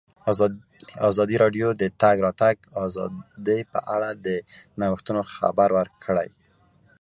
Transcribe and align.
ازادي 1.11 1.35
راډیو 1.43 1.67
د 1.73 1.75
د 1.81 1.83
تګ 2.01 2.15
راتګ 2.25 2.55
ازادي 2.85 3.59
په 3.71 3.79
اړه 3.95 4.09
د 4.25 4.27
نوښتونو 4.79 5.21
خبر 5.35 5.69
ورکړی. 5.79 6.29